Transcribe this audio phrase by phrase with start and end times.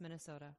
[0.00, 0.54] Minnesota.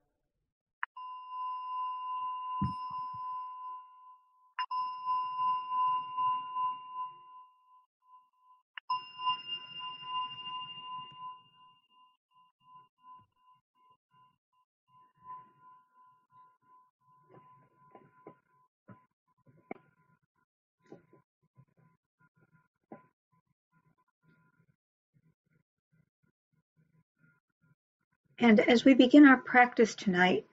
[28.44, 30.46] And as we begin our practice tonight,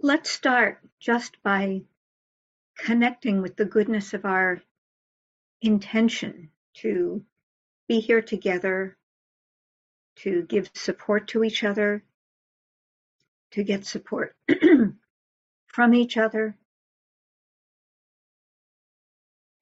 [0.00, 1.82] let's start just by
[2.76, 4.60] connecting with the goodness of our
[5.62, 7.24] intention to
[7.86, 8.96] be here together,
[10.16, 12.02] to give support to each other,
[13.52, 14.34] to get support
[15.68, 16.56] from each other,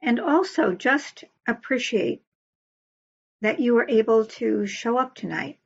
[0.00, 2.22] and also just appreciate
[3.42, 5.58] that you were able to show up tonight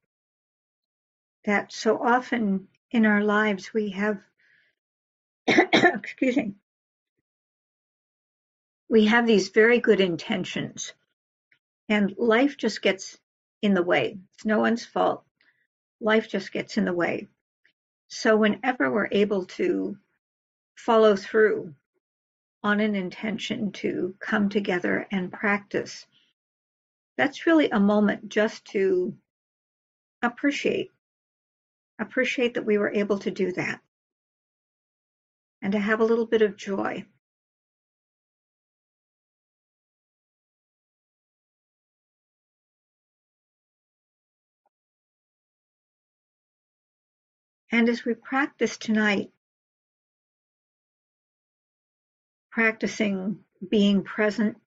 [1.45, 4.19] that so often in our lives we have,
[5.46, 6.55] excuse me,
[8.89, 10.92] we have these very good intentions
[11.89, 13.19] and life just gets
[13.62, 14.19] in the way.
[14.34, 15.25] It's no one's fault.
[16.00, 17.28] Life just gets in the way.
[18.08, 19.97] So whenever we're able to
[20.74, 21.74] follow through
[22.62, 26.06] on an intention to come together and practice,
[27.17, 29.14] that's really a moment just to
[30.22, 30.91] appreciate
[32.03, 33.81] appreciate that we were able to do that
[35.62, 37.05] and to have a little bit of joy.
[47.70, 49.30] And as we practice tonight,
[52.50, 54.58] practicing being present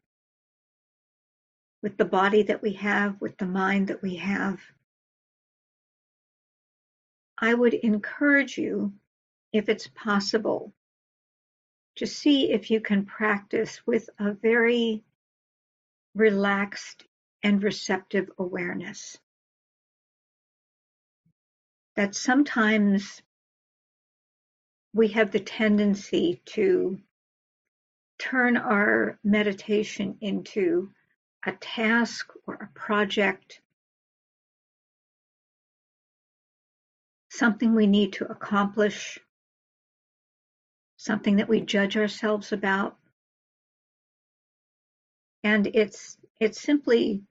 [1.83, 4.59] with the body that we have, with the mind that we have,
[7.37, 8.93] I would encourage you,
[9.51, 10.73] if it's possible,
[11.95, 15.03] to see if you can practice with a very
[16.13, 17.05] relaxed
[17.43, 19.17] and receptive awareness.
[21.95, 23.21] That sometimes
[24.93, 26.99] we have the tendency to
[28.17, 30.91] turn our meditation into
[31.45, 33.61] a task or a project
[37.37, 39.19] something we need to accomplish,
[40.97, 42.97] something that we judge ourselves about.
[45.43, 47.23] And it's it's simply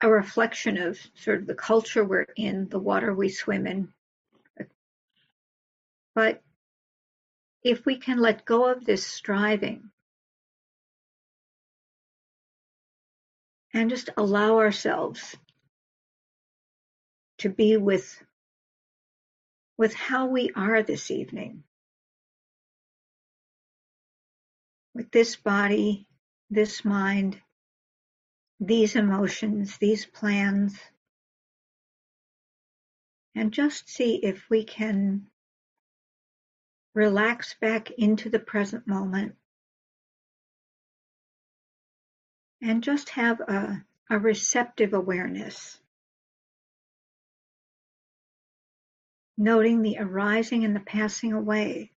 [0.00, 3.92] a reflection of sort of the culture we're in, the water we swim in.
[6.14, 6.42] But
[7.62, 9.90] if we can let go of this striving
[13.74, 15.36] and just allow ourselves
[17.38, 18.22] to be with
[19.78, 21.62] with how we are this evening.
[24.94, 26.08] With this body,
[26.50, 27.40] this mind,
[28.58, 30.76] these emotions, these plans,
[33.36, 35.28] and just see if we can
[36.94, 39.36] relax back into the present moment.
[42.60, 45.78] And just have a, a receptive awareness
[49.38, 51.92] noting the arising and the passing away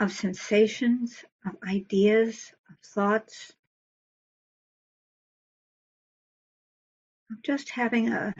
[0.00, 3.52] of sensations, of ideas, of thoughts,
[7.32, 8.32] of just having a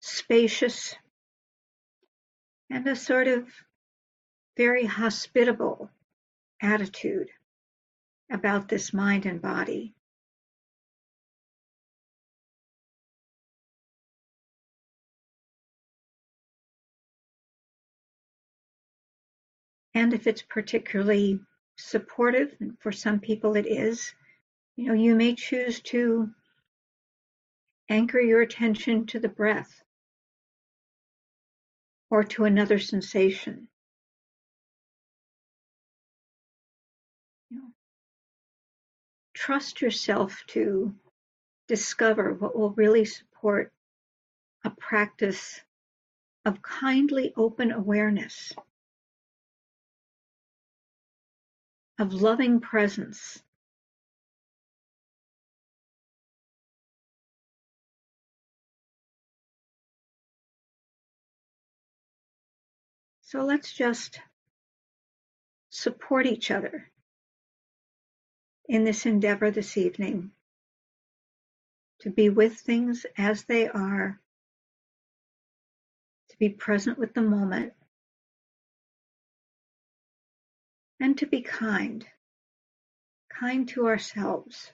[0.00, 0.94] spacious
[2.70, 3.46] and a sort of
[4.56, 5.90] very hospitable
[6.62, 7.28] attitude
[8.30, 9.95] about this mind and body.
[19.96, 21.40] And if it's particularly
[21.78, 24.12] supportive, and for some people it is,
[24.76, 26.28] you know, you may choose to
[27.88, 29.82] anchor your attention to the breath
[32.10, 33.68] or to another sensation.
[37.48, 37.68] You know,
[39.32, 40.94] trust yourself to
[41.68, 43.72] discover what will really support
[44.62, 45.58] a practice
[46.44, 48.52] of kindly open awareness.
[51.98, 53.42] Of loving presence.
[63.22, 64.20] So let's just
[65.70, 66.90] support each other
[68.68, 70.30] in this endeavor this evening
[72.00, 74.20] to be with things as they are
[76.30, 77.72] to be present with the moment,
[81.00, 82.06] and to be kind,
[83.40, 84.72] kind to ourselves.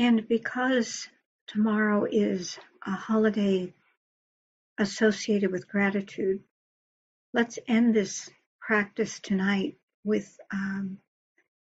[0.00, 1.06] And because
[1.46, 3.74] tomorrow is a holiday
[4.78, 6.42] associated with gratitude,
[7.34, 8.30] let's end this
[8.62, 10.96] practice tonight with um,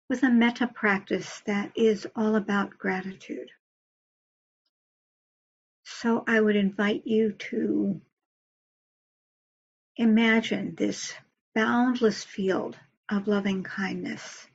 [0.09, 3.51] with a metta practice that is all about gratitude.
[5.83, 8.01] So I would invite you to
[9.97, 11.13] imagine this
[11.57, 12.79] boundless field
[13.11, 14.47] of loving kindness.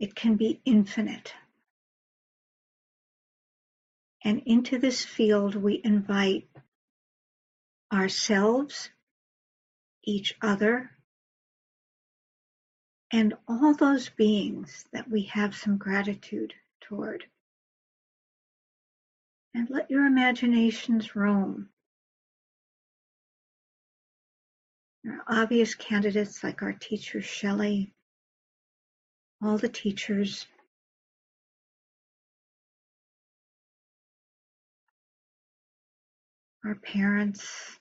[0.00, 1.34] It can be infinite.
[4.24, 6.48] And into this field we invite
[7.92, 8.90] ourselves,
[10.04, 10.90] each other,
[13.10, 17.24] and all those beings that we have some gratitude toward.
[19.54, 21.70] And let your imaginations roam.
[25.04, 27.94] There are obvious candidates like our teacher Shelley,
[29.42, 30.46] all the teachers,
[36.68, 37.78] our parents,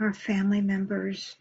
[0.00, 1.36] our family members,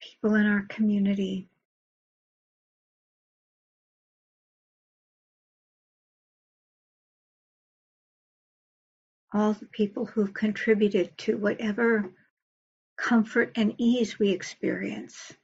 [0.00, 1.46] people in our community.
[9.34, 12.10] All the people who've contributed to whatever
[12.96, 15.34] comfort and ease we experience.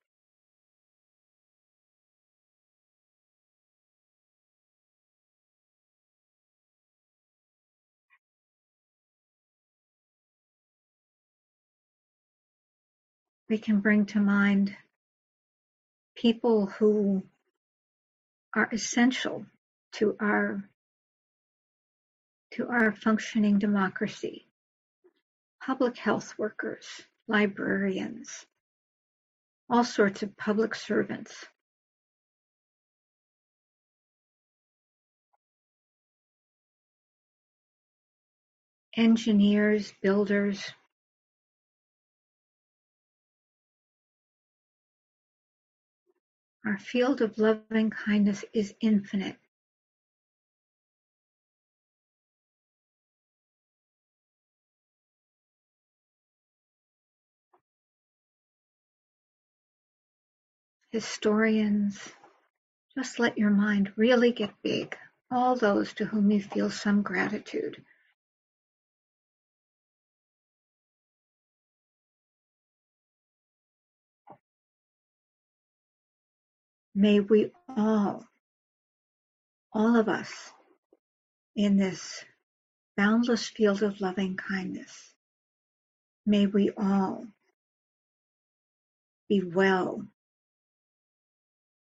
[13.49, 14.77] We can bring to mind
[16.17, 17.23] people who
[18.55, 19.45] are essential
[19.93, 20.63] to our
[22.53, 24.47] to our functioning democracy.
[25.61, 26.87] Public health workers
[27.27, 28.47] librarians
[29.69, 31.47] all sorts of public servants.
[38.97, 40.63] Engineers builders
[46.67, 49.37] Our field of loving kindness is infinite.
[60.91, 62.13] Historians,
[62.97, 64.97] just let your mind really get big.
[65.31, 67.85] All those to whom you feel some gratitude.
[76.95, 78.25] May we all,
[79.73, 80.53] all of us,
[81.57, 82.25] in this
[82.97, 85.13] boundless field of loving kindness,
[86.25, 87.27] may we all
[89.29, 90.07] be well,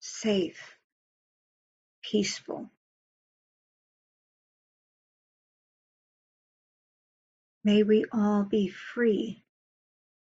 [0.00, 0.76] safe,
[2.02, 2.70] peaceful.
[7.64, 9.44] May we all be free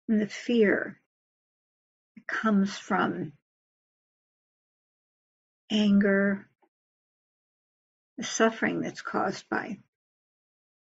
[0.06, 0.98] from the fear
[2.16, 3.32] that comes from
[5.70, 6.48] anger,
[8.16, 9.78] the suffering that's caused by,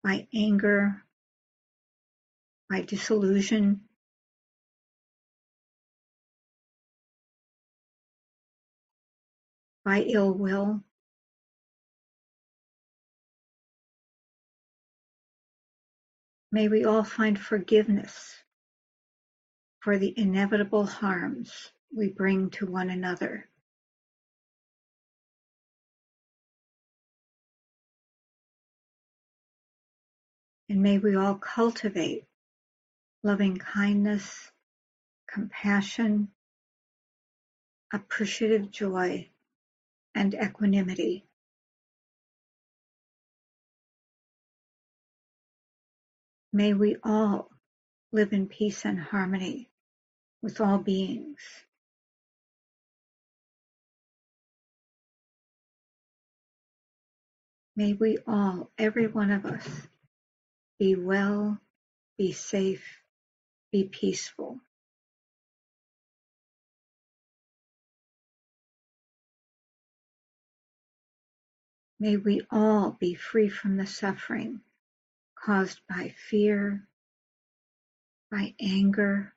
[0.02, 1.02] by anger,
[2.70, 3.80] by disillusion,
[9.84, 10.82] by ill will.
[16.50, 18.34] May we all find forgiveness
[19.80, 23.48] for the inevitable harms we bring to one another.
[30.68, 32.24] And may we all cultivate
[33.22, 34.50] loving kindness,
[35.26, 36.28] compassion,
[37.92, 39.28] appreciative joy,
[40.14, 41.24] and equanimity.
[46.52, 47.50] May we all
[48.12, 49.68] live in peace and harmony
[50.42, 51.38] with all beings.
[57.76, 59.68] May we all, every one of us,
[60.78, 61.58] be well,
[62.16, 62.84] be safe,
[63.72, 64.60] be peaceful.
[72.00, 74.60] May we all be free from the suffering
[75.34, 76.86] caused by fear,
[78.30, 79.34] by anger,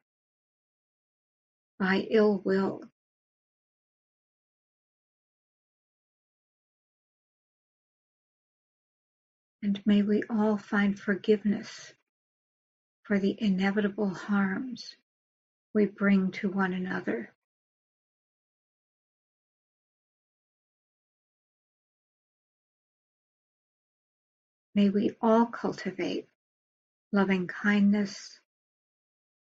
[1.80, 2.84] by ill will.
[9.64, 11.94] And may we all find forgiveness
[13.04, 14.96] for the inevitable harms
[15.74, 17.32] we bring to one another.
[24.74, 26.28] May we all cultivate
[27.12, 28.40] loving kindness,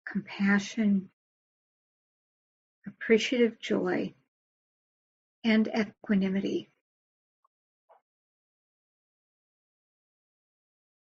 [0.04, 1.10] compassion,
[2.86, 4.12] appreciative joy,
[5.44, 6.71] and equanimity.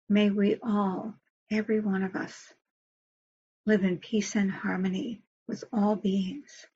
[0.09, 1.15] May we all,
[1.51, 2.53] every one of us,
[3.67, 6.67] live in peace and harmony with all beings.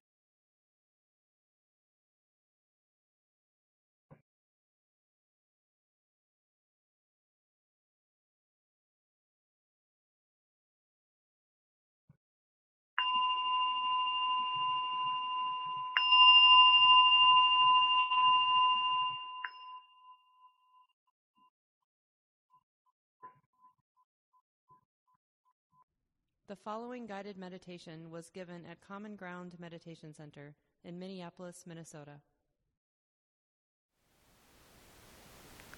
[26.49, 32.23] The following guided meditation was given at Common Ground Meditation Center in Minneapolis, Minnesota.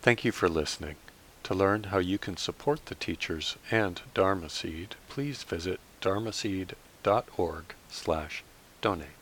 [0.01, 0.95] Thank you for listening.
[1.43, 8.45] To learn how you can support the teachers and Dharma Seed, please visit dharmaseed.org slash
[8.81, 9.20] donate.